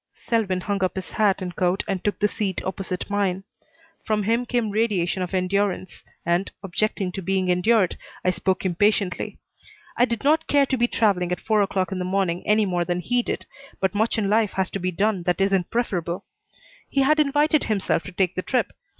Selwyn 0.25 0.61
hung 0.61 0.83
up 0.83 0.95
his 0.95 1.11
hat 1.11 1.43
and 1.43 1.55
coat 1.55 1.83
and 1.87 2.03
took 2.03 2.17
the 2.17 2.27
seat 2.27 2.59
opposite 2.65 3.07
mine. 3.07 3.43
From 4.03 4.23
him 4.23 4.47
came 4.47 4.71
radiation 4.71 5.21
of 5.21 5.31
endurance, 5.35 6.03
and, 6.25 6.51
objecting 6.63 7.11
to 7.11 7.21
being 7.21 7.49
endured, 7.49 7.97
I 8.25 8.31
spoke 8.31 8.65
impatiently. 8.65 9.37
I 9.95 10.05
did 10.05 10.23
not 10.23 10.47
care 10.47 10.65
to 10.65 10.75
be 10.75 10.87
traveling 10.87 11.31
at 11.31 11.39
four 11.39 11.61
o'clock 11.61 11.91
in 11.91 11.99
the 11.99 12.03
morning 12.03 12.41
any 12.47 12.65
more 12.65 12.83
than 12.83 12.99
he 12.99 13.21
did, 13.21 13.45
but 13.79 13.93
much 13.93 14.17
in 14.17 14.27
life 14.27 14.53
has 14.53 14.71
to 14.71 14.79
be 14.79 14.89
done 14.89 15.21
that 15.27 15.39
isn't 15.39 15.69
preferable. 15.69 16.25
He 16.89 17.01
had 17.03 17.19
invited 17.19 17.65
himself 17.65 18.01
to 18.05 18.11
take 18.11 18.33
the 18.33 18.41
trip. 18.41 18.71